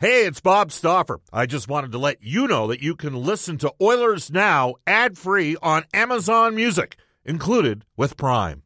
[0.00, 1.18] Hey, it's Bob Stauffer.
[1.32, 5.18] I just wanted to let you know that you can listen to Oilers Now ad
[5.18, 8.62] free on Amazon Music, included with Prime.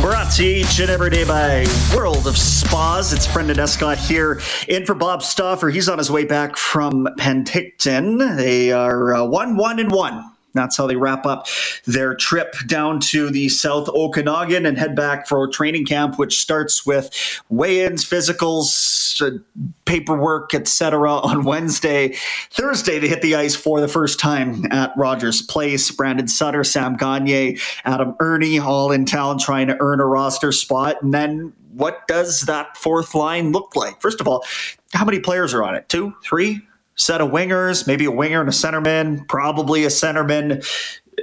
[0.00, 3.12] Brought to you each and every day by World of Spas.
[3.12, 5.68] It's Brenden Escott here in for Bob Stauffer.
[5.68, 8.38] He's on his way back from Penticton.
[8.38, 11.46] They are uh, 1 1 and 1 that's how they wrap up
[11.86, 16.84] their trip down to the South Okanagan and head back for training camp, which starts
[16.86, 17.10] with
[17.48, 19.38] weigh-ins, physicals, uh,
[19.84, 21.12] paperwork, etc.
[21.22, 22.14] on Wednesday.
[22.50, 25.90] Thursday, they hit the ice for the first time at Rogers Place.
[25.90, 31.02] Brandon Sutter, Sam Gagner, Adam Erne, all in town trying to earn a roster spot.
[31.02, 34.00] And then what does that fourth line look like?
[34.00, 34.44] First of all,
[34.92, 35.88] how many players are on it?
[35.88, 36.60] Two, three?
[36.96, 40.66] Set of wingers, maybe a winger and a centerman, probably a centerman.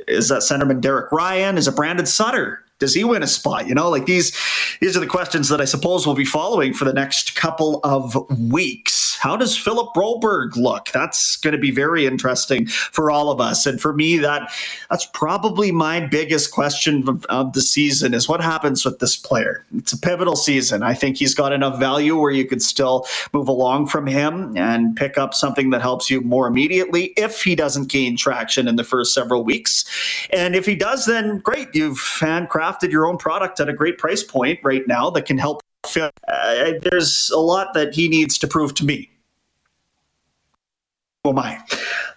[0.08, 1.58] Is that centerman Derek Ryan?
[1.58, 2.64] Is it Brandon Sutter?
[2.80, 3.68] Does he win a spot?
[3.68, 4.32] You know, like these
[4.80, 8.16] these are the questions that I suppose we'll be following for the next couple of
[8.40, 8.99] weeks.
[9.20, 10.90] How does Philip Broberg look?
[10.94, 13.66] That's going to be very interesting for all of us.
[13.66, 14.50] And for me, that
[14.90, 19.66] that's probably my biggest question of, of the season is what happens with this player.
[19.76, 20.84] It's a pivotal season.
[20.84, 24.96] I think he's got enough value where you could still move along from him and
[24.96, 28.86] pick up something that helps you more immediately if he doesn't gain traction in the
[28.86, 29.84] first several weeks.
[30.32, 31.68] And if he does, then great.
[31.74, 35.62] You've handcrafted your own product at a great price point right now that can help
[35.96, 39.10] uh, there's a lot that he needs to prove to me.
[41.30, 41.60] Oh my!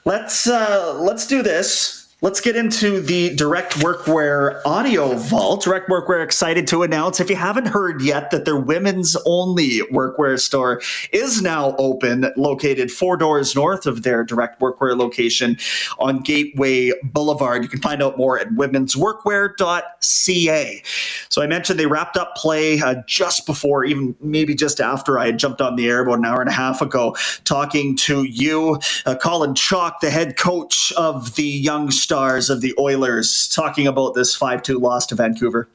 [0.07, 2.02] Let's uh, let's do this.
[2.23, 5.65] Let's get into the Direct Workwear audio vault.
[5.65, 10.39] Direct Workwear excited to announce, if you haven't heard yet, that their women's only workwear
[10.39, 15.59] store is now open, located four doors north of their Direct Workwear location
[15.99, 17.65] on Gateway Boulevard.
[17.65, 20.83] You can find out more at womensworkwear.ca.
[21.29, 25.27] So I mentioned they wrapped up play uh, just before, even maybe just after I
[25.27, 28.79] had jumped on the air about an hour and a half ago, talking to you,
[29.07, 34.15] uh, Colin Chaulk, the head coach of the young stars of the Oilers talking about
[34.15, 35.69] this 5 2 loss to Vancouver?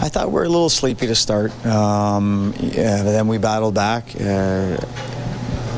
[0.00, 1.50] I thought we were a little sleepy to start.
[1.64, 4.08] Um, yeah, then we battled back.
[4.14, 4.76] Uh,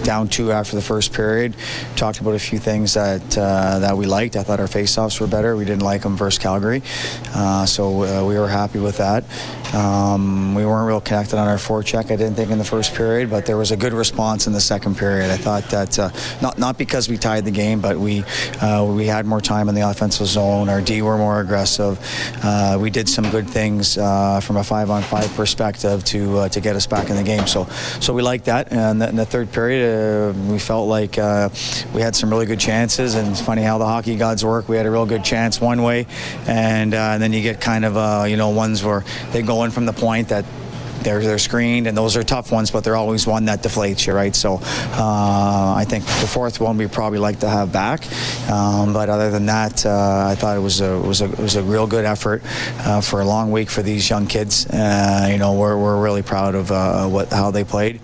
[0.07, 1.55] down two after the first period.
[1.97, 4.37] Talked about a few things that uh, that we liked.
[4.37, 5.57] I thought our faceoffs were better.
[5.57, 6.83] We didn't like them versus Calgary,
[7.35, 9.25] uh, so uh, we were happy with that.
[9.75, 12.05] Um, we weren't real connected on our forecheck.
[12.05, 14.61] I didn't think in the first period, but there was a good response in the
[14.61, 15.31] second period.
[15.31, 18.23] I thought that uh, not not because we tied the game, but we
[18.63, 20.69] uh, we had more time in the offensive zone.
[20.69, 21.99] Our D were more aggressive.
[22.81, 27.17] We did some good things from a five-on-five perspective to to get us back in
[27.17, 27.47] the game.
[27.47, 27.67] So
[28.01, 28.73] so we liked that.
[28.73, 31.49] And in the third period uh, we felt like uh,
[31.95, 34.69] we had some really good chances, and it's funny how the hockey gods work.
[34.69, 36.07] We had a real good chance one way,
[36.47, 39.71] and, uh, and then you get kind of you know ones where they go in
[39.71, 40.45] from the point that
[41.07, 44.13] they're they're screened, and those are tough ones, but they're always one that deflates you,
[44.13, 44.35] right?
[44.35, 48.03] So uh, I think the fourth one we probably like to have back,
[48.51, 51.63] um, but other than that, uh, I thought it was a was a was a
[51.63, 52.43] real good effort
[52.81, 54.67] uh, for a long week for these young kids.
[54.73, 56.71] you know, we're we're really proud of
[57.13, 58.01] what how they played.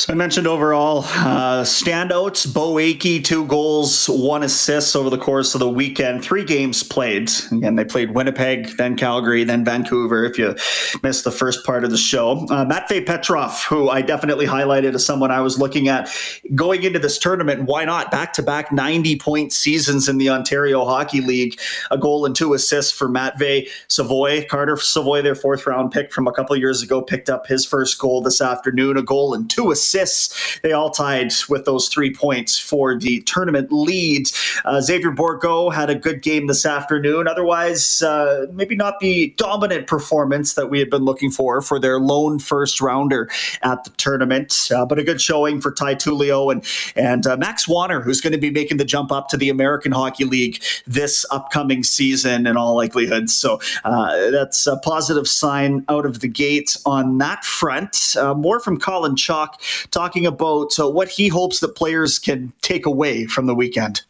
[0.00, 5.54] So I mentioned overall uh, standouts: Beau Akey, two goals, one assist over the course
[5.54, 6.24] of the weekend.
[6.24, 7.30] Three games played.
[7.52, 10.24] Again, they played Winnipeg, then Calgary, then Vancouver.
[10.24, 10.56] If you
[11.02, 15.04] missed the first part of the show, uh, Matvei Petrov, who I definitely highlighted as
[15.04, 16.08] someone I was looking at
[16.54, 17.64] going into this tournament.
[17.64, 21.60] Why not back-to-back ninety-point seasons in the Ontario Hockey League?
[21.90, 26.32] A goal and two assists for Matvey Savoie, Carter Savoie, their fourth-round pick from a
[26.32, 28.96] couple years ago, picked up his first goal this afternoon.
[28.96, 30.60] A goal and two assists assists.
[30.62, 34.30] They all tied with those three points for the tournament lead.
[34.64, 37.28] Uh, Xavier Bourgault had a good game this afternoon.
[37.28, 41.98] Otherwise, uh, maybe not the dominant performance that we had been looking for for their
[41.98, 43.28] lone first rounder
[43.62, 46.64] at the tournament, uh, but a good showing for Ty Tullio and
[46.96, 49.92] and uh, Max Wanner, who's going to be making the jump up to the American
[49.92, 53.30] Hockey League this upcoming season in all likelihood.
[53.30, 58.14] So uh, that's a positive sign out of the gate on that front.
[58.16, 59.60] Uh, more from Colin Chaulk
[59.90, 64.02] talking about uh, what he hopes that players can take away from the weekend.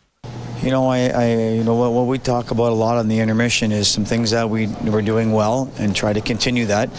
[0.62, 3.18] You know, I, I you know what, what, we talk about a lot on the
[3.18, 6.90] intermission is some things that we we're doing well and try to continue that,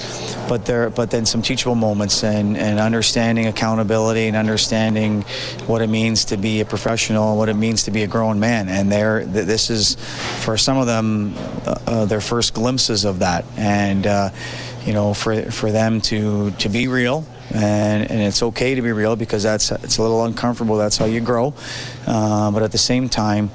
[0.49, 5.21] but there but then some teachable moments and, and understanding accountability and understanding
[5.67, 8.39] what it means to be a professional, and what it means to be a grown
[8.39, 9.95] man, and there this is
[10.43, 11.35] for some of them
[11.67, 14.31] uh, uh, their first glimpses of that, and uh,
[14.87, 18.91] you know for for them to to be real and, and it's okay to be
[18.91, 20.77] real because that's it's a little uncomfortable.
[20.77, 21.53] That's how you grow.
[22.07, 23.51] Uh, but at the same time,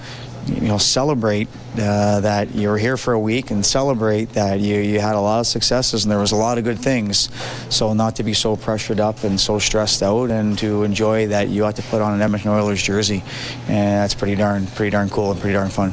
[0.46, 1.48] you know, celebrate
[1.78, 5.20] uh, that you were here for a week and celebrate that you, you had a
[5.20, 7.30] lot of successes and there was a lot of good things.
[7.68, 11.48] So not to be so pressured up and so stressed out and to enjoy that
[11.48, 13.24] you had to put on an Edmonton Oilers jersey.
[13.68, 15.92] And that's pretty darn, pretty darn cool and pretty darn fun.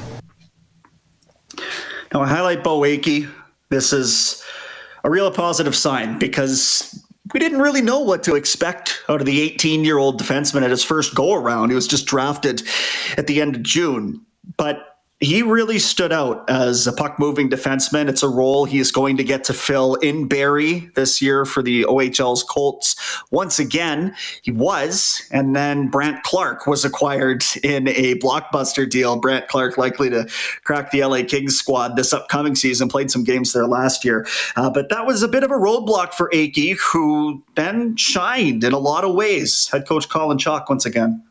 [2.14, 3.28] Now, I highlight Beau Akey.
[3.70, 4.44] This is
[5.04, 7.03] a real positive sign because
[7.34, 10.70] we didn't really know what to expect out of the 18 year old defenseman at
[10.70, 11.70] his first go around.
[11.70, 12.64] He was just drafted
[13.18, 14.26] at the end of June.
[14.58, 18.10] But he really stood out as a puck moving defenseman.
[18.10, 21.64] It's a role he is going to get to fill in Barrie this year for
[21.64, 22.96] the OHL's Colts.
[23.32, 29.16] Once again, he was, and then Brandt Clarke was acquired in a blockbuster deal.
[29.16, 30.28] Brandt Clarke likely to
[30.66, 34.28] crack the LA Kings squad this upcoming season, played some games there last year.
[34.58, 38.74] Uh, but that was a bit of a roadblock for Akey, who then shined in
[38.74, 39.70] a lot of ways.
[39.70, 41.24] Head coach Colin Chaulk once again.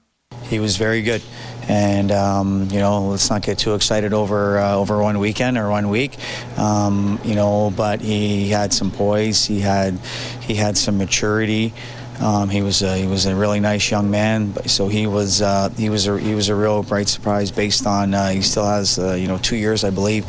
[0.45, 1.23] He was very good
[1.69, 5.71] and um, you know let's not get too excited over uh, over one weekend or
[5.71, 6.17] one week.
[6.59, 9.45] Um, you know but he had some poise.
[9.47, 9.99] He had
[10.41, 11.73] he had some maturity.
[12.21, 15.71] Um, he was a, he was a really nice young man so he was uh,
[15.71, 18.97] he was a, he was a real bright surprise based on uh, he still has
[18.99, 20.25] uh, you know two years I believe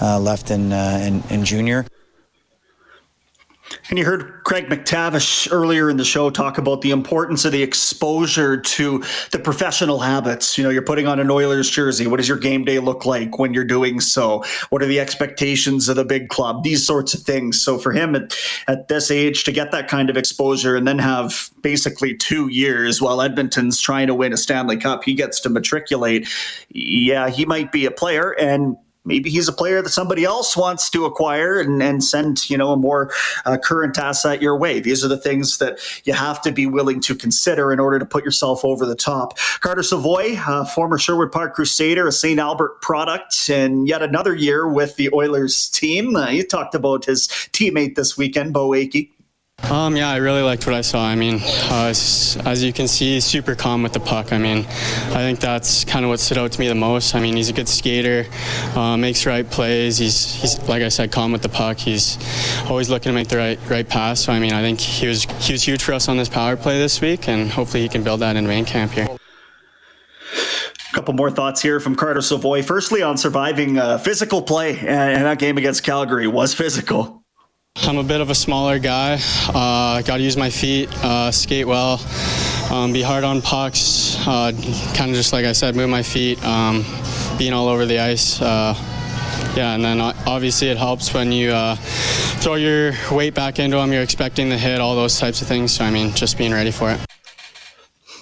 [0.00, 1.84] uh, left in, uh, in in junior
[3.92, 7.62] and you heard Craig MacTavish earlier in the show talk about the importance of the
[7.62, 10.56] exposure to the professional habits.
[10.56, 12.06] You know, you're putting on an Oilers jersey.
[12.06, 14.44] What does your game day look like when you're doing so?
[14.70, 16.62] What are the expectations of the big club?
[16.62, 17.62] These sorts of things.
[17.62, 18.34] So for him at,
[18.66, 23.02] at this age to get that kind of exposure and then have basically two years
[23.02, 26.26] while Edmonton's trying to win a Stanley Cup, he gets to matriculate.
[26.70, 28.74] Yeah, he might be a player and
[29.04, 32.72] maybe he's a player that somebody else wants to acquire and, and send you know
[32.72, 33.10] a more
[33.44, 34.80] uh, current asset your way.
[34.80, 38.06] These are the things that you have to be willing to consider in order to
[38.06, 39.38] put yourself over the top.
[39.60, 44.68] Carter Savoie uh, former sherwood park crusader a st albert product and yet another year
[44.68, 46.16] with the oilers team.
[46.16, 49.10] Uh, he talked about his teammate this weekend beau akey
[49.70, 51.04] um, yeah, I really liked what I saw.
[51.04, 54.32] I mean, uh, as you can see, he's super calm with the puck.
[54.32, 57.14] I mean, I think that's kind of what stood out to me the most.
[57.14, 58.26] I mean, he's a good skater,
[58.74, 59.98] uh, makes right plays.
[59.98, 61.78] He's, he's like I said, calm with the puck.
[61.78, 62.18] He's
[62.68, 64.24] always looking to make the right right pass.
[64.24, 66.56] So I mean, I think he was he was huge for us on this power
[66.56, 69.08] play this week, and hopefully he can build that in main camp here.
[70.92, 72.62] A couple more thoughts here from Carter Savoie.
[72.62, 77.21] Firstly, on surviving uh, physical play, and that game against Calgary was physical.
[77.92, 79.18] I'm a bit of a smaller guy.
[79.48, 82.00] Uh, Got to use my feet, uh, skate well,
[82.70, 84.16] um, be hard on pucks.
[84.20, 84.52] Uh,
[84.94, 86.84] kind of just like I said, move my feet, um,
[87.38, 88.40] being all over the ice.
[88.40, 88.74] Uh,
[89.56, 91.76] yeah, and then obviously it helps when you uh,
[92.40, 93.92] throw your weight back into them.
[93.92, 95.72] You're expecting the hit, all those types of things.
[95.72, 97.00] So I mean, just being ready for it.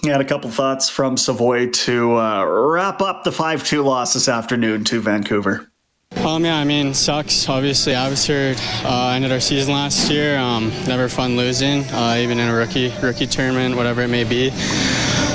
[0.03, 4.14] Yeah, and a couple thoughts from Savoie to uh, wrap up the 5 2 loss
[4.14, 5.69] this afternoon to Vancouver.
[6.16, 7.48] Um, yeah, I mean, sucks.
[7.48, 10.38] Obviously, I Abbotsford uh, ended our season last year.
[10.38, 14.50] Um, never fun losing, uh, even in a rookie rookie tournament, whatever it may be.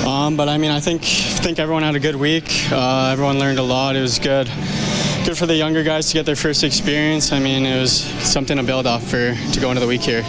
[0.06, 2.70] Um, but I mean, I think think everyone had a good week.
[2.70, 3.96] Uh, everyone learned a lot.
[3.96, 4.46] It was good.
[5.24, 7.32] Good for the younger guys to get their first experience.
[7.32, 10.24] I mean, it was something to build off for to go into the week here.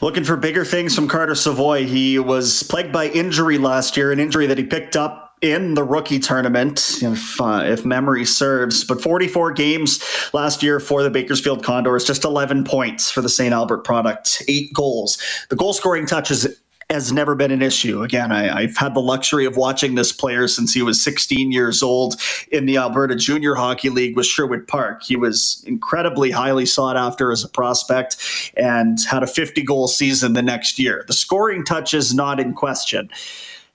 [0.00, 1.84] Looking for bigger things from Carter Savoie.
[1.84, 5.84] He was plagued by injury last year, an injury that he picked up in the
[5.84, 8.84] rookie tournament, if uh, if memory serves.
[8.84, 10.02] But 44 games
[10.32, 13.52] last year for the Bakersfield Condors, just 11 points for the St.
[13.52, 15.18] Albert product, eight goals.
[15.50, 16.46] The goal scoring touches
[16.90, 18.02] has never been an issue.
[18.02, 21.82] Again, I, have had the luxury of watching this player since he was 16 years
[21.82, 25.02] old in the Alberta Junior Hockey League with Sherwood Park.
[25.02, 30.34] He was incredibly highly sought after as a prospect and had a 50 goal season
[30.34, 31.04] the next year.
[31.06, 33.08] The scoring touch is not in question.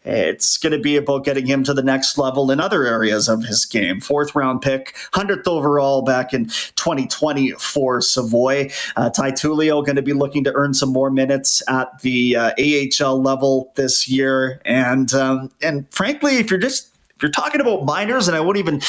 [0.08, 3.44] It's going to be about getting him to the next level in other areas of
[3.44, 4.00] his game.
[4.00, 6.46] Fourth round pick, 100th overall back in
[6.76, 8.70] 2020 for Savoie.
[8.96, 12.52] Uh, Ty Tullio going to be looking to earn some more minutes at the uh,
[12.58, 14.62] AHL level this year.
[14.64, 18.58] And, um, and frankly, if you're just if you're talking about minors, and I won't
[18.58, 18.80] even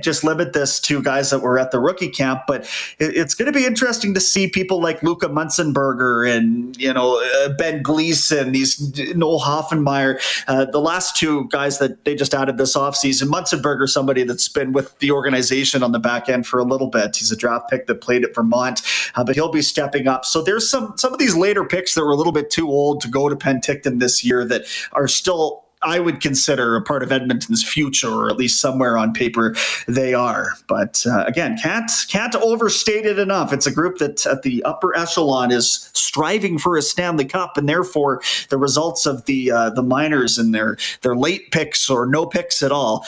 [0.00, 2.64] just limit this to guys that were at the rookie camp, but
[2.98, 7.18] it, it's going to be interesting to see people like Luca Munzenberger and you know
[7.18, 8.78] uh, Ben Gleason, these
[9.16, 13.28] Noel Hoefenmayer, uh, the last two guys that they just added this offseason.
[13.28, 17.16] Munzenberger, somebody that's been with the organization on the back end for a little bit.
[17.16, 18.82] He's a draft pick that played at Vermont,
[19.14, 20.26] uh, but he'll be stepping up.
[20.26, 23.00] So there's some some of these later picks that were a little bit too old
[23.00, 27.12] to go to Penticton this year that are still I would consider a part of
[27.12, 29.54] Edmonton's future, or at least somewhere on paper
[29.86, 30.52] they are.
[30.66, 33.52] But uh, again, can't can't overstate it enough.
[33.52, 37.68] It's a group that at the upper echelon is striving for a Stanley Cup, and
[37.68, 42.26] therefore the results of the uh, the minors and their their late picks or no
[42.26, 43.06] picks at all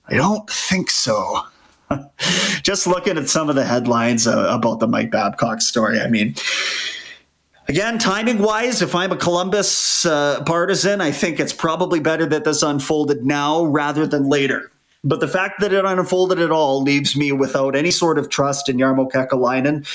[0.08, 1.44] I don't think so.
[2.64, 6.36] just looking at some of the headlines uh, about the Mike Babcock story, I mean,
[7.68, 12.44] again, timing wise, if I'm a Columbus uh, partisan, I think it's probably better that
[12.44, 14.72] this unfolded now rather than later.
[15.04, 18.68] But the fact that it unfolded at all leaves me without any sort of trust
[18.68, 19.88] in Jarmo Kekalainen.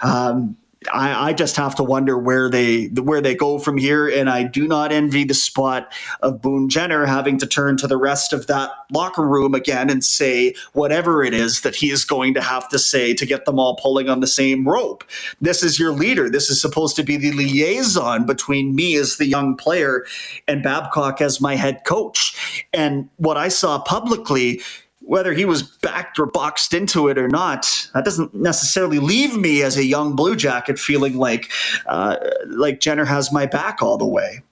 [0.00, 0.56] Um,
[0.92, 4.42] I, I, just have to wonder where they where they go from here, and I
[4.44, 8.46] do not envy the spot of Boone Jenner having to turn to the rest of
[8.46, 12.68] that locker room again and say whatever it is that he is going to have
[12.70, 15.04] to say to get them all pulling on the same rope.
[15.40, 16.28] This is your leader.
[16.28, 20.04] This is supposed to be the liaison between me as the young player
[20.48, 22.64] and Babcock as my head coach.
[22.72, 24.60] And what I saw publicly
[25.04, 29.62] whether he was backed or boxed into it or not, that doesn't necessarily leave me
[29.62, 31.50] as a young Blue Jacket feeling like
[31.86, 32.16] uh,
[32.46, 34.42] like Jenner has my back all the way.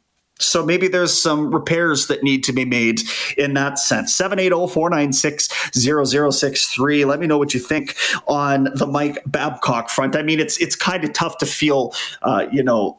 [0.40, 3.02] So maybe there's some repairs that need to be made
[3.36, 4.16] in that sense.
[4.18, 7.06] 780-496-0063.
[7.06, 7.94] Let me know what you think
[8.26, 10.16] on the Mike Babcock front.
[10.16, 11.92] I mean, it's it's kind of tough to feel,
[12.22, 12.98] uh, you know,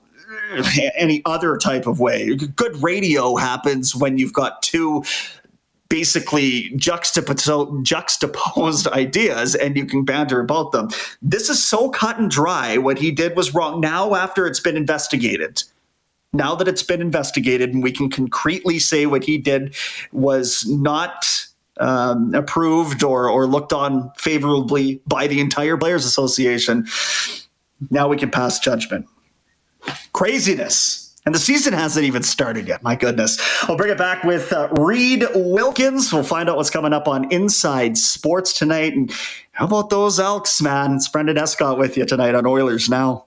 [0.96, 2.36] any other type of way.
[2.36, 5.03] Good radio happens when you've got two
[5.91, 10.88] basically juxtaposed, juxtaposed ideas and you can banter about them.
[11.21, 12.77] This is so cut and dry.
[12.77, 13.81] What he did was wrong.
[13.81, 15.63] Now, after it's been investigated,
[16.31, 19.75] now that it's been investigated and we can concretely say what he did
[20.13, 21.45] was not
[21.81, 26.88] um, approved or, or looked on favorably by the entire Players Association,
[27.89, 29.07] now we can pass judgment.
[30.13, 31.11] Craziness.
[31.25, 32.81] And the season hasn't even started yet.
[32.81, 33.37] My goodness.
[33.63, 36.11] I'll bring it back with uh, Reed Wilkins.
[36.11, 38.93] We'll find out what's coming up on Inside Sports tonight.
[38.93, 39.11] And
[39.51, 40.95] how about those Elks, man?
[40.95, 43.25] It's Brenden Escott with you tonight on Oilers Now.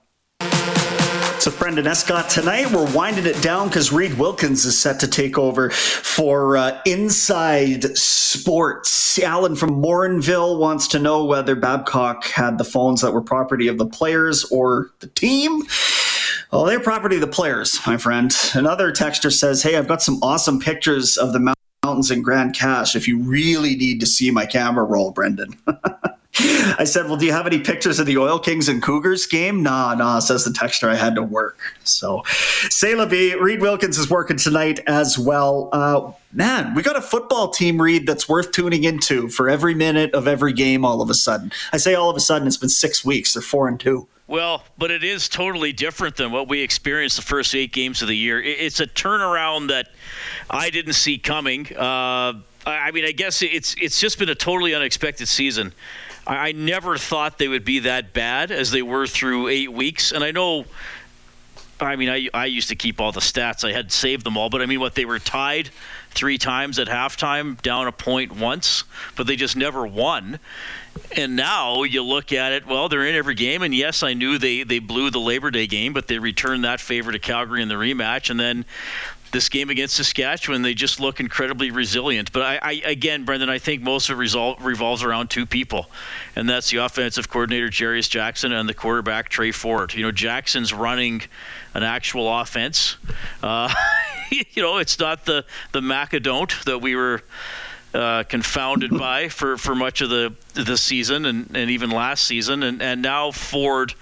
[1.39, 2.71] So Brenden Escott tonight.
[2.71, 7.95] We're winding it down because Reed Wilkins is set to take over for uh, Inside
[7.95, 9.19] Sports.
[9.19, 13.77] Alan from Morinville wants to know whether Babcock had the phones that were property of
[13.77, 15.61] the players or the team.
[16.55, 18.33] Well, they're property of the players, my friend.
[18.53, 22.95] Another texter says, Hey, I've got some awesome pictures of the mountains in Grande Cache
[22.95, 25.57] if you really need to see my camera roll, Brendan.
[26.39, 29.63] I said, Well, do you have any pictures of the Oil Kings and Cougars game?
[29.63, 30.87] Nah, nah, says the texter.
[30.87, 31.59] I had to work.
[31.83, 32.23] So,
[32.69, 33.33] say la vie.
[33.33, 35.67] Reed Wilkins is working tonight as well.
[35.73, 40.13] Uh, man, we got a football team, Reed, that's worth tuning into for every minute
[40.13, 41.51] of every game all of a sudden.
[41.73, 43.33] I say all of a sudden, it's been six weeks.
[43.33, 44.07] They're four and two.
[44.27, 48.07] Well, but it is totally different than what we experienced the first eight games of
[48.07, 48.41] the year.
[48.41, 49.89] It's a turnaround that
[50.49, 51.67] I didn't see coming.
[51.75, 52.33] Uh,
[52.65, 55.73] I mean, I guess it's it's just been a totally unexpected season.
[56.25, 60.11] I, I never thought they would be that bad as they were through eight weeks,
[60.11, 60.65] and I know
[61.79, 63.67] I mean, I, I used to keep all the stats.
[63.67, 65.69] I had saved them all, but I mean, what they were tied
[66.11, 68.85] three times at halftime, down a point once,
[69.17, 70.39] but they just never won.
[71.15, 73.61] And now you look at it, well, they're in every game.
[73.61, 76.79] And yes, I knew they, they blew the Labor Day game, but they returned that
[76.79, 78.29] favor to Calgary in the rematch.
[78.29, 78.65] And then
[79.35, 82.31] this game against Saskatchewan, they just look incredibly resilient.
[82.31, 85.91] But I, I again, Brendan, I think most of it resol- revolves around two people,
[86.37, 89.93] and that's the offensive coordinator Jarious Jackson and the quarterback Tre Ford.
[89.93, 91.21] You know, Jackson's running
[91.73, 92.95] an actual offense.
[93.43, 93.73] Uh,
[94.31, 97.21] you know, it's not the the macadont that we were.
[97.95, 102.61] Uh, confounded by for, for much of the the season and, and even last season
[102.61, 103.93] and, and now Ford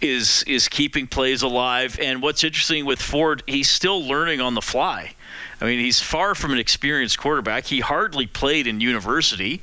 [0.00, 1.98] is is keeping plays alive.
[2.00, 5.14] And what's interesting with Ford, he's still learning on the fly.
[5.60, 7.64] I mean, he's far from an experienced quarterback.
[7.64, 9.62] He hardly played in university,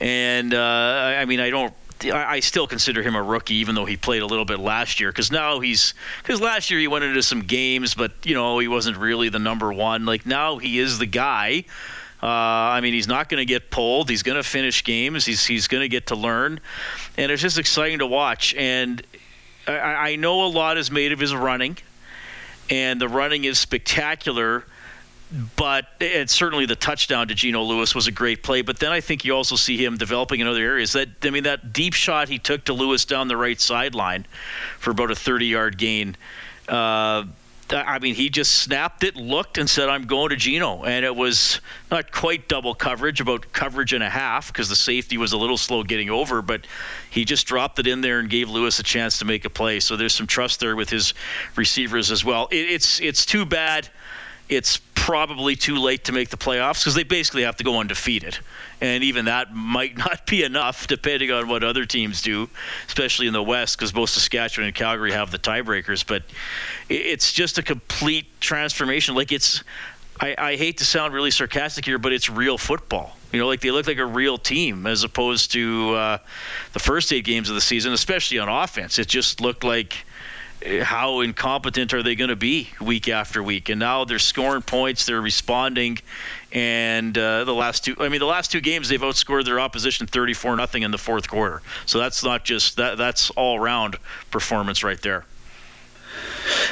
[0.00, 1.72] and uh, I mean, I don't.
[2.04, 5.10] I still consider him a rookie, even though he played a little bit last year.
[5.10, 8.66] Because now he's because last year he went into some games, but you know he
[8.66, 10.04] wasn't really the number one.
[10.04, 11.64] Like now he is the guy.
[12.22, 14.08] Uh, I mean, he's not going to get pulled.
[14.08, 15.24] He's going to finish games.
[15.24, 16.60] He's he's going to get to learn,
[17.16, 18.54] and it's just exciting to watch.
[18.54, 19.02] And
[19.66, 19.72] I,
[20.12, 21.78] I know a lot is made of his running,
[22.70, 24.64] and the running is spectacular
[25.56, 28.62] but and certainly the touchdown to Geno Lewis was a great play.
[28.62, 30.92] But then I think you also see him developing in other areas.
[30.92, 34.26] That I mean, that deep shot he took to Lewis down the right sideline
[34.78, 36.16] for about a 30-yard gain.
[36.68, 37.24] Uh,
[37.74, 41.14] I mean, he just snapped it, looked, and said, "I'm going to Geno," and it
[41.14, 41.60] was
[41.90, 45.58] not quite double coverage, about coverage and a half, because the safety was a little
[45.58, 46.42] slow getting over.
[46.42, 46.66] But
[47.10, 49.80] he just dropped it in there and gave Lewis a chance to make a play.
[49.80, 51.14] So there's some trust there with his
[51.56, 52.48] receivers as well.
[52.50, 53.88] It, it's it's too bad
[54.52, 58.38] it's probably too late to make the playoffs because they basically have to go undefeated.
[58.80, 62.48] And even that might not be enough depending on what other teams do,
[62.86, 66.06] especially in the West because both Saskatchewan and Calgary have the tiebreakers.
[66.06, 66.22] But
[66.88, 69.16] it's just a complete transformation.
[69.16, 69.64] Like it's,
[70.20, 73.16] I, I hate to sound really sarcastic here, but it's real football.
[73.32, 76.18] You know, like they look like a real team as opposed to uh,
[76.74, 79.00] the first eight games of the season, especially on offense.
[79.00, 79.96] It just looked like
[80.82, 83.68] how incompetent are they going to be week after week?
[83.68, 85.98] And now they're scoring points, they're responding,
[86.52, 90.06] and uh, the last two, I mean, the last two games they've outscored their opposition
[90.06, 91.62] 34 nothing in the fourth quarter.
[91.86, 93.96] So that's not just that; that's all round
[94.30, 95.24] performance right there.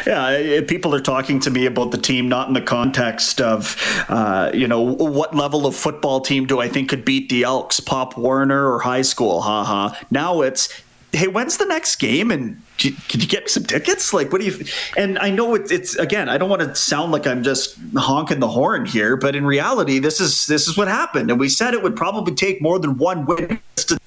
[0.07, 3.77] Yeah, people are talking to me about the team not in the context of,
[4.09, 7.81] uh, you know, what level of football team do I think could beat the Elks,
[7.81, 9.43] Pop Warner or high school?
[9.43, 9.91] Haha.
[9.91, 10.07] Ha.
[10.11, 12.31] Now it's, hey, when's the next game?
[12.31, 14.13] And can you get me some tickets?
[14.13, 14.65] Like, what do you?
[14.97, 16.29] And I know it, it's again.
[16.29, 19.99] I don't want to sound like I'm just honking the horn here, but in reality,
[19.99, 21.31] this is this is what happened.
[21.31, 23.99] And we said it would probably take more than one witness to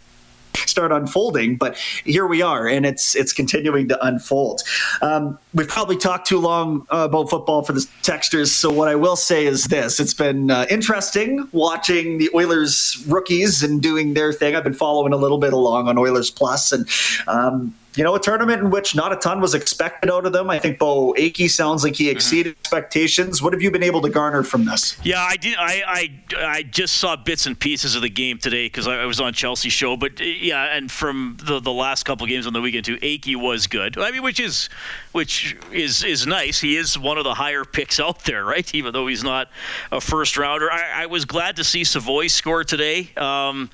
[0.74, 4.62] start unfolding, but here we are, and it's it's continuing to unfold.
[5.02, 8.96] Um, we've probably talked too long uh, about football for the texters, so what I
[8.96, 14.34] will say is this: it's been uh, interesting watching the Oilers rookies and doing their
[14.34, 14.56] thing.
[14.56, 16.88] I've been following a little bit along on Oilers Plus, and
[17.28, 20.50] um, you know, a tournament in which not a ton was expected out of them.
[20.50, 22.16] I think Beau Akey sounds like he mm-hmm.
[22.16, 22.60] exceeded mm-hmm.
[22.62, 23.42] expectations.
[23.42, 24.98] What have you been able to garner from this?
[25.04, 25.56] Yeah, I did.
[25.60, 29.06] I I, I just saw bits and pieces of the game today because I, I,
[29.06, 29.96] was on Chelsea show.
[29.96, 33.36] But uh, yeah, and from the, the last couple games on the weekend too, Akey
[33.36, 33.98] was good.
[33.98, 34.70] I mean, which is
[35.12, 36.60] which is is nice.
[36.60, 38.74] He is one of the higher picks out there, right?
[38.74, 39.50] Even though he's not
[39.92, 40.72] a first rounder.
[40.72, 43.10] I, I was glad to see Savoie score today.
[43.18, 43.70] Um,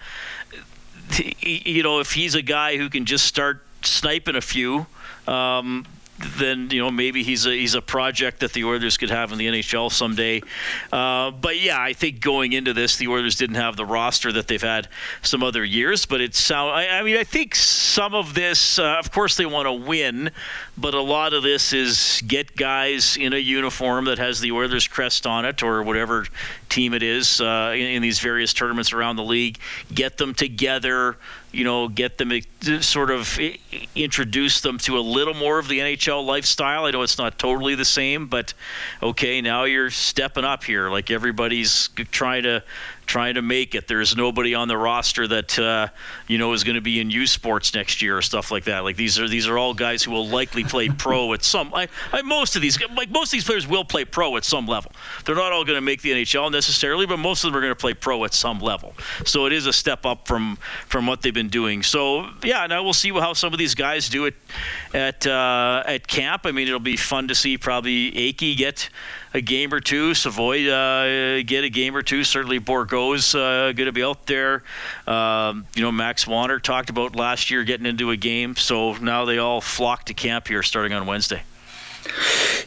[1.40, 4.86] you know, if he's a guy who can just start sniping a few,
[5.28, 5.86] um,
[6.38, 9.38] then you know maybe he's a he's a project that the Oilers could have in
[9.38, 10.42] the NHL someday.
[10.92, 14.48] Uh, but yeah, I think going into this, the Oilers didn't have the roster that
[14.48, 14.88] they've had
[15.22, 16.06] some other years.
[16.06, 16.72] But it's sound.
[16.72, 20.32] I, I mean, I think some of this, uh, of course, they want to win,
[20.78, 24.88] but a lot of this is get guys in a uniform that has the Oilers
[24.88, 26.26] crest on it or whatever
[26.68, 29.58] team it is uh, in, in these various tournaments around the league.
[29.94, 31.18] Get them together
[31.52, 32.32] you know, get them
[32.82, 33.40] sort of
[33.96, 36.86] introduce them to a little more of the NHL lifestyle.
[36.86, 38.54] I know it's not totally the same, but
[39.02, 40.90] okay, now you're stepping up here.
[40.90, 42.64] Like everybody's trying to
[43.10, 43.88] trying to make it.
[43.88, 45.88] There's nobody on the roster that uh,
[46.28, 48.84] you know is going to be in U Sports next year or stuff like that.
[48.84, 51.74] Like these are these are all guys who will likely play pro at some.
[51.74, 54.68] I, I, most of these like most of these players will play pro at some
[54.68, 54.92] level.
[55.26, 57.72] They're not all going to make the NHL necessarily, but most of them are going
[57.72, 58.94] to play pro at some level.
[59.26, 61.82] So it is a step up from from what they've been doing.
[61.82, 64.36] So yeah, now we'll see how some of these guys do it
[64.94, 66.46] at uh, at camp.
[66.46, 68.90] I mean, it'll be fun to see probably Akey get
[69.34, 70.14] a game or two.
[70.14, 72.24] Savoie uh, get a game or two.
[72.24, 74.64] Certainly Bourgault's uh, going to be out there.
[75.08, 78.56] Um, you know, Max Wanner talked about last year getting into a game.
[78.56, 81.44] So now they all flock to camp here starting on Wednesday.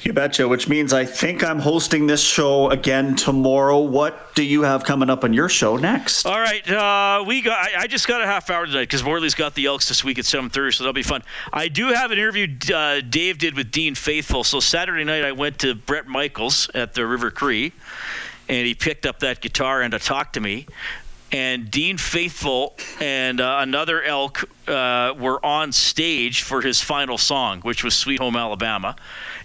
[0.03, 3.79] You betcha, which means I think I'm hosting this show again tomorrow.
[3.79, 6.27] What do you have coming up on your show next?
[6.27, 7.59] All right, uh, we got.
[7.59, 10.19] I, I, just got a half hour tonight because Morley's got the Elks this week
[10.19, 11.23] at 7:30, so that'll be fun.
[11.53, 14.43] I do have an interview uh, Dave did with Dean Faithfull.
[14.43, 17.73] So Saturday night I went to Bret Michaels at the River Cree,
[18.49, 20.67] and he picked up that guitar and to talk to me
[21.33, 27.61] and Dean Faithfull and uh, another elk uh, were on stage for his final song,
[27.63, 28.95] which was "Sweet Home Alabama,"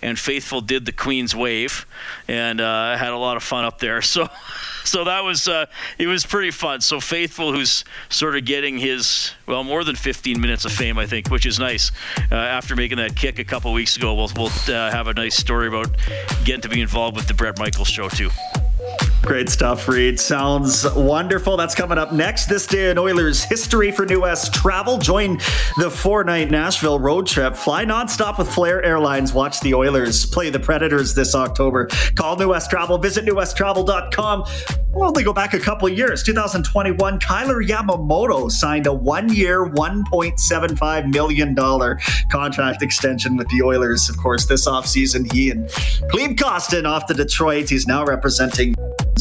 [0.02, 1.88] and Faithfull did the Queen's Wave,
[2.28, 4.02] and uh, had a lot of fun up there.
[4.17, 4.28] So,
[4.84, 5.67] so that was uh,
[6.00, 6.82] it was pretty fun.
[6.82, 11.06] So Faithfull, who's sort of getting his well more than 15 minutes of fame, I
[11.06, 11.91] think, which is nice.
[12.32, 15.36] Uh, after making that kick a couple weeks ago, we'll we'll uh, have a nice
[15.36, 15.95] story about
[16.45, 18.30] getting to be involved with the Bret Michaels show too.
[19.28, 20.22] Great stuff, Reed.
[20.22, 21.58] Sounds wonderful.
[21.58, 22.46] That's coming up next.
[22.46, 25.00] This day in Oilers history for New West Travel.
[25.00, 25.38] Join
[25.78, 27.54] the four night Nashville road trip.
[27.54, 29.34] Fly nonstop with Flair Airlines.
[29.34, 31.88] Watch the Oilers play the Predators this October.
[32.16, 33.00] Call New West Travel.
[33.00, 34.46] Visit newwesttravel.com.
[34.94, 36.24] We'll only go back a couple years.
[36.24, 41.54] 2021, Kailer Yamamoto signed a one year, $1.75 million
[42.32, 44.10] contract extension with the Oilers.
[44.10, 45.70] Of course, this offseason, he and
[46.10, 47.70] Klim Kostin off to Detroit.
[47.70, 48.74] He's now representing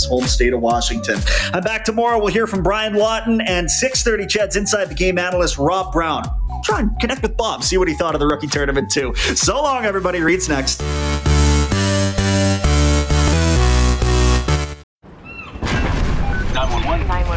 [0.04, 1.18] home state of Washington.
[1.52, 2.18] I'm back tomorrow.
[2.18, 6.24] We'll hear from Brian Lawton and 6:30 CHED's Inside the Game analyst Rob Brown.
[6.64, 9.14] Try and connect with Bob, see what he thought of the rookie tournament too.
[9.14, 10.20] So long, everybody.
[10.20, 10.82] Reads next.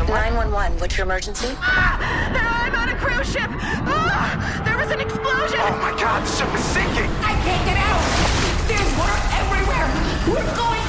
[0.10, 0.80] 911.
[0.80, 1.50] What's your emergency?
[1.62, 2.02] Ah,
[2.66, 3.46] I'm on a cruise ship.
[3.46, 5.62] Ah, there was an explosion.
[5.62, 7.12] Oh my God, the ship is sinking.
[7.22, 8.02] I can't get out.
[8.66, 9.86] There's water everywhere.
[10.34, 10.89] We're going